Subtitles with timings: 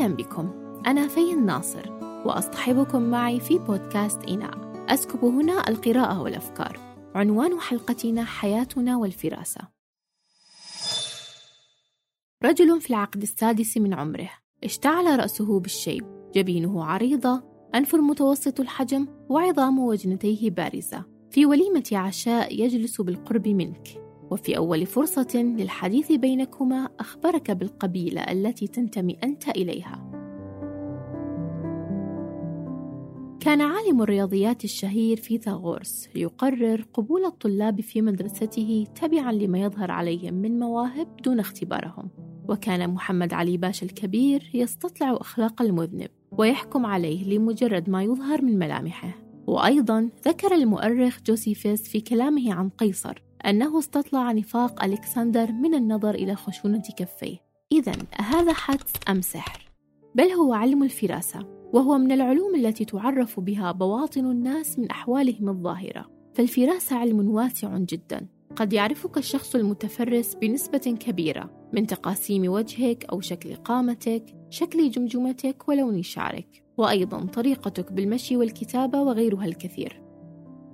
[0.00, 0.50] أهلا بكم.
[0.86, 1.92] أنا في الناصر
[2.26, 4.84] وأصطحبكم معي في بودكاست إناء.
[4.88, 6.78] أسكب هنا القراءة والأفكار.
[7.14, 9.60] عنوان حلقتنا حياتنا والفراسة.
[12.44, 14.30] رجل في العقد السادس من عمره
[14.64, 16.04] اشتعل رأسه بالشيب.
[16.34, 17.42] جبينه عريضة
[17.74, 21.04] أنف متوسط الحجم وعظام وجنتيه بارزة.
[21.30, 24.09] في وليمة عشاء يجلس بالقرب منك.
[24.30, 30.10] وفي أول فرصة للحديث بينكما أخبرك بالقبيلة التي تنتمي أنت إليها.
[33.40, 40.58] كان عالم الرياضيات الشهير فيثاغورس يقرر قبول الطلاب في مدرسته تبعا لما يظهر عليهم من
[40.58, 42.10] مواهب دون اختبارهم.
[42.48, 49.14] وكان محمد علي باشا الكبير يستطلع أخلاق المذنب ويحكم عليه لمجرد ما يظهر من ملامحه.
[49.46, 56.34] وأيضا ذكر المؤرخ جوسيفيس في كلامه عن قيصر أنه استطلع نفاق ألكسندر من النظر إلى
[56.34, 57.36] خشونة كفيه.
[57.72, 59.70] إذا هذا حدس أم سحر؟
[60.14, 66.10] بل هو علم الفراسة وهو من العلوم التي تعرف بها بواطن الناس من أحوالهم الظاهرة.
[66.34, 68.26] فالفراسة علم واسع جدا.
[68.56, 76.02] قد يعرفك الشخص المتفرس بنسبة كبيرة من تقاسيم وجهك أو شكل قامتك شكل جمجمتك ولون
[76.02, 80.09] شعرك وأيضا طريقتك بالمشي والكتابة وغيرها الكثير.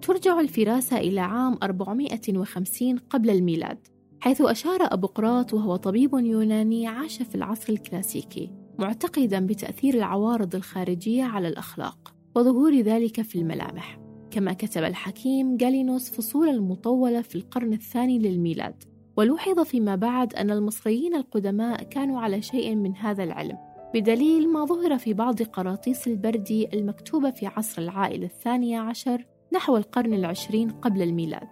[0.07, 3.79] ترجع الفراسة إلى عام 450 قبل الميلاد
[4.21, 11.49] حيث أشار أبوقراط وهو طبيب يوناني عاش في العصر الكلاسيكي معتقدا بتأثير العوارض الخارجية على
[11.49, 13.99] الأخلاق وظهور ذلك في الملامح.
[14.31, 18.85] كما كتب الحكيم جالينوس فصولا مطولة في القرن الثاني للميلاد
[19.17, 23.59] ولوحظ فيما بعد أن المصريين القدماء كانوا على شيء من هذا العلم
[23.95, 30.15] بدليل ما ظهر في بعض قراطيس البردي المكتوبة في عصر العائلة الثانية عشر نحو القرن
[30.15, 31.49] العشرين قبل الميلاد.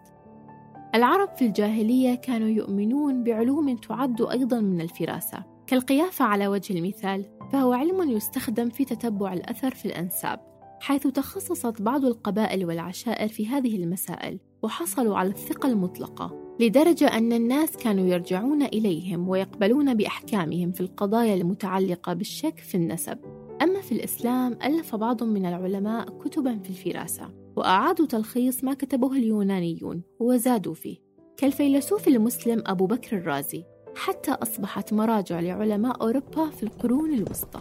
[0.94, 5.44] العرب في الجاهلية كانوا يؤمنون بعلوم تعد أيضا من الفراسة.
[5.66, 10.40] كالقيافة على وجه المثال فهو علم يستخدم في تتبع الأثر في الأنساب
[10.80, 17.76] حيث تخصصت بعض القبائل والعشائر في هذه المسائل وحصلوا على الثقة المطلقة لدرجة أن الناس
[17.76, 23.18] كانوا يرجعون إليهم ويقبلون بأحكامهم في القضايا المتعلقة بالشك في النسب.
[23.64, 30.02] أما في الإسلام ألف بعض من العلماء كتبا في الفراسة وأعادوا تلخيص ما كتبه اليونانيون
[30.20, 30.96] وزادوا فيه.
[31.36, 33.64] كالفيلسوف المسلم أبو بكر الرازي
[33.96, 37.60] حتى أصبحت مراجع لعلماء أوروبا في القرون الوسطى.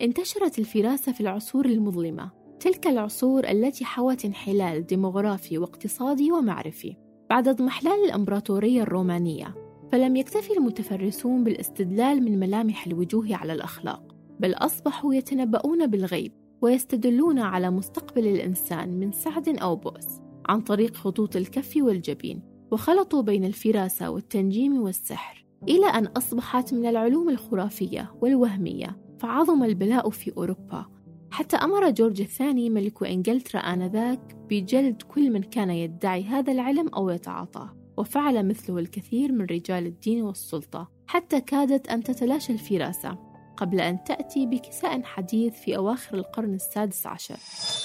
[0.00, 2.30] انتشرت الفراسة في العصور المظلمة
[2.60, 6.96] تلك العصور التي حوت انحلال ديموغرافي واقتصادي ومعرفي
[7.30, 9.61] بعد اضمحلال الإمبراطورية الرومانية.
[9.92, 16.32] فلم يكتفي المتفرسون بالاستدلال من ملامح الوجوه على الأخلاق بل أصبحوا يتنبؤون بالغيب
[16.62, 23.44] ويستدلون على مستقبل الإنسان من سعد أو بؤس عن طريق خطوط الكف والجبين وخلطوا بين
[23.44, 30.86] الفراسة والتنجيم والسحر إلى أن أصبحت من العلوم الخرافية والوهمية فعظم البلاء في أوروبا.
[31.30, 37.10] حتى أمر جورج الثاني ملك إنجلترا آنذاك بجلد كل من كان يدعي هذا العلم أو
[37.10, 37.81] يتعاطاه.
[37.96, 43.18] وفعل مثله الكثير من رجال الدين والسلطة حتى كادت أن تتلاشى الفراسة
[43.56, 47.36] قبل أن تأتي بكساء حديث في أواخر القرن السادس عشر.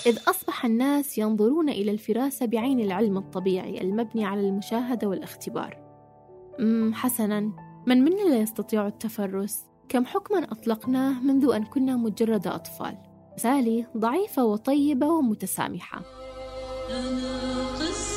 [0.05, 5.77] إذ أصبح الناس ينظرون إلى الفراسة بعين العلم الطبيعي المبني على المشاهدة والاختبار.
[6.59, 7.39] أمم حسنا.
[7.87, 12.97] من منا لا يستطيع التفرس؟ كم حكما أطلقناه منذ أن كنا مجرد أطفال؟
[13.37, 16.01] سالي ضعيفة وطيبة ومتسامحة.
[16.89, 18.16] أنا قصة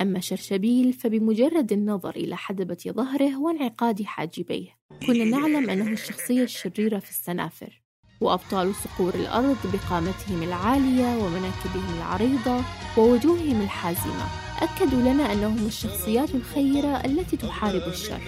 [0.00, 4.68] أما شرشبيل فبمجرد النظر إلى حدبة ظهره وانعقاد حاجبيه
[5.06, 7.81] كنا نعلم أنه الشخصية الشريرة في السنافر.
[8.22, 12.64] وأبطال صقور الأرض بقامتهم العالية ومناكبهم العريضة
[12.96, 14.24] ووجوههم الحازمة.
[14.60, 18.20] أكدوا لنا أنهم الشخصيات الخيرة التي تحارب الشر.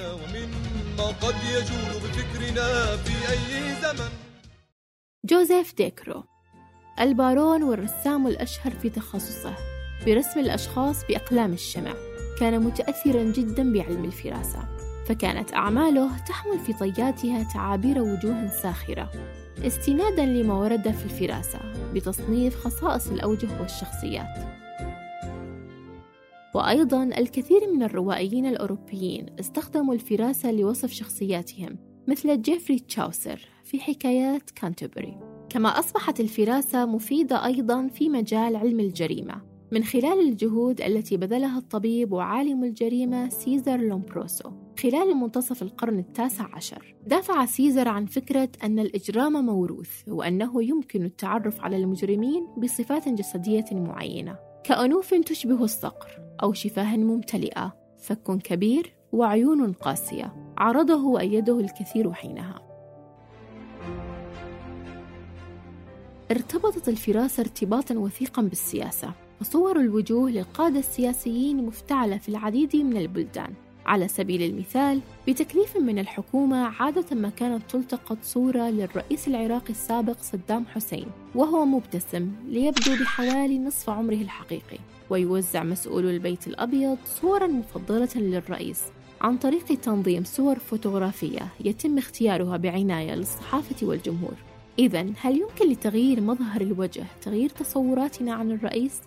[0.98, 4.08] قد يجول بفكرنا في أي زمن
[5.24, 6.24] جوزيف ديكرو
[7.00, 9.56] البارون والرسام الأشهر في تخصصه
[10.06, 11.94] برسم الأشخاص بأقلام الشمع.
[12.40, 14.68] كان متأثرا جدا بعلم الفراسة
[15.08, 19.10] فكانت أعماله تحمل في طياتها تعابير وجوه ساخرة.
[19.62, 21.58] استنادا لما ورد في الفراسة
[21.94, 24.54] بتصنيف خصائص الأوجه والشخصيات.
[26.54, 31.78] وأيضا الكثير من الروائيين الأوروبيين استخدموا الفراسة لوصف شخصياتهم
[32.08, 35.18] مثل جيفري تشاوسر في حكايات كانتربري
[35.48, 39.53] كما أصبحت الفراسة مفيدة أيضا في مجال علم الجريمة.
[39.72, 44.50] من خلال الجهود التي بذلها الطبيب وعالم الجريمة سيزر لومبروسو.
[44.78, 51.60] خلال منتصف القرن التاسع عشر دافع سيزر عن فكرة أن الإجرام موروث وأنه يمكن التعرف
[51.60, 54.38] على المجرمين بصفات جسدية معينة.
[54.64, 56.10] كأنوف تشبه الصقر
[56.42, 57.76] أو شفاه ممتلئة.
[57.98, 60.54] فك كبير وعيون قاسية.
[60.58, 62.60] عرضه وأيده الكثير حينها.
[66.30, 69.23] ارتبطت الفراسة ارتباطا وثيقا بالسياسة.
[69.40, 73.52] فصور الوجوه للقادة السياسيين مفتعلة في العديد من البلدان
[73.86, 80.66] على سبيل المثال بتكليف من الحكومة عادة ما كانت تلتقط صورة للرئيس العراقي السابق صدام
[80.66, 84.78] حسين وهو مبتسم ليبدو بحوالي نصف عمره الحقيقي
[85.10, 88.82] ويوزع مسؤول البيت الأبيض صورا مفضلة للرئيس
[89.20, 94.34] عن طريق تنظيم صور فوتوغرافية يتم اختيارها بعناية للصحافة والجمهور
[94.78, 99.00] إذا هل يمكن لتغيير مظهر الوجه تغيير تصوراتنا عن الرئيس؟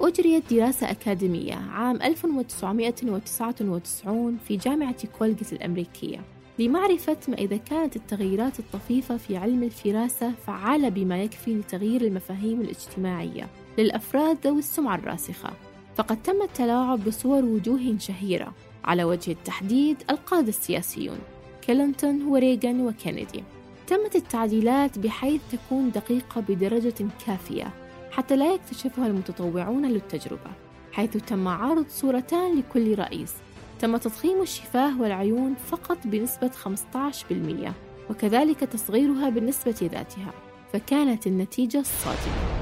[0.00, 6.20] أجريت دراسة أكاديمية عام 1999 في جامعة كولجت الأمريكية
[6.58, 13.48] لمعرفة ما إذا كانت التغييرات الطفيفة في علم الفراسة فعالة بما يكفي لتغيير المفاهيم الاجتماعية
[13.78, 15.50] للأفراد ذوي السمعة الراسخة.
[15.96, 18.52] فقد تم التلاعب بصور وجوه شهيرة
[18.84, 21.18] على وجه التحديد القادة السياسيون
[21.66, 23.44] كلينتون وريغان وكينيدي.
[23.86, 26.94] تمت التعديلات بحيث تكون دقيقة بدرجة
[27.26, 27.70] كافية.
[28.10, 30.50] حتى لا يكتشفها المتطوعون للتجربة
[30.92, 33.34] حيث تم عرض صورتان لكل رئيس.
[33.80, 37.72] تم تضخيم الشفاه والعيون فقط بنسبة 15%
[38.10, 40.32] وكذلك تصغيرها بالنسبة ذاتها
[40.72, 42.60] فكانت النتيجة الصادمة.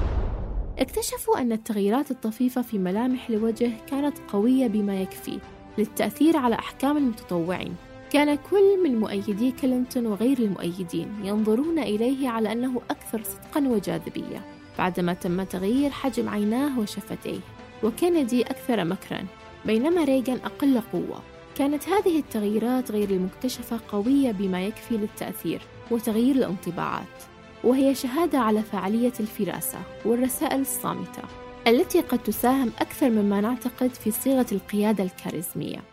[0.79, 5.39] اكتشفوا أن التغييرات الطفيفة في ملامح الوجه كانت قوية بما يكفي
[5.77, 7.75] للتأثير على أحكام المتطوعين.
[8.11, 14.58] كان كل من مؤيدي كلينتون وغير المؤيدين ينظرون إليه على أنه أكثر صدقا وجاذبية.
[14.79, 17.39] بعدما تم تغيير حجم عيناه وشفتيه
[17.83, 19.25] وكينيدي أكثر مكرا
[19.65, 21.21] بينما ريغان أقل قوة.
[21.55, 25.61] كانت هذه التغييرات غير المكتشفة قوية بما يكفي للتأثير
[25.91, 27.23] وتغيير الانطباعات
[27.63, 31.23] وهي شهادة على فعالية الفراسة والرسائل الصامتة
[31.67, 35.83] التي قد تساهم أكثر مما نعتقد في صيغة القيادة الكاريزمية.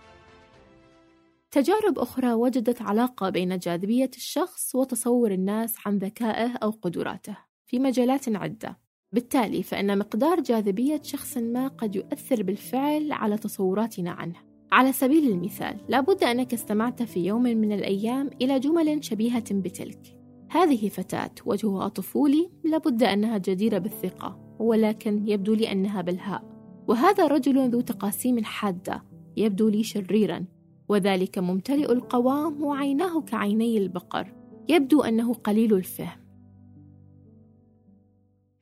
[1.51, 7.46] تجارب أخرى وجدت علاقة بين جاذبية الشخص وتصور الناس عن ذكائه أو قدراته.
[7.67, 8.79] في مجالات عدة.
[9.13, 14.37] بالتالي فإن مقدار جاذبية شخص ما قد يؤثر بالفعل على تصوراتنا عنه.
[14.73, 20.19] على سبيل المثال لابد أنك استمعت في يوم من الأيام إلى جمل شبيهة بتلك.
[20.51, 26.43] هذه فتاة وجهها طفولي لابد أنها جديرة بالثقة ولكن يبدو لي أنها بلهاء.
[26.89, 29.05] وهذا رجل ذو تقاسيم حادة
[29.37, 30.45] يبدو لي شريرا
[30.89, 34.33] وذلك ممتلئ القوام وعيناه كعيني البقر.
[34.69, 36.26] يبدو أنه قليل الفهم.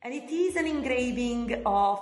[0.05, 1.99] And it is an engraving of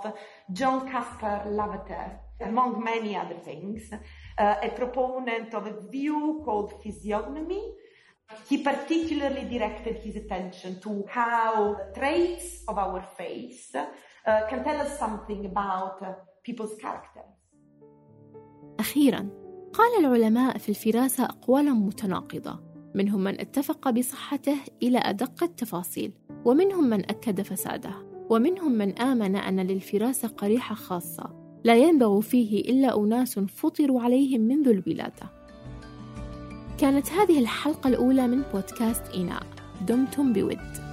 [0.52, 7.64] John Caspar Lavater, among many other things, uh, a proponent of a view called physiognomy.
[8.50, 13.86] He particularly directed his attention to how traits of our face uh,
[14.50, 17.32] can tell us something about uh, people's characters.
[18.80, 19.30] أخيراً
[19.74, 22.60] قال العلماء في الفراسة أقوالا متناقضة
[22.96, 26.14] منهم من اتفق بصحته إلى أدق التفاصيل
[26.46, 27.94] ومنهم من أكد فساده
[28.30, 34.68] ومنهم من آمن أن للفراسة قريحة خاصة لا ينبغ فيه إلا أناس فطروا عليهم منذ
[34.68, 35.44] الولادة
[36.78, 39.44] كانت هذه الحلقة الأولى من بودكاست إناء.
[39.88, 40.93] دمتم بود.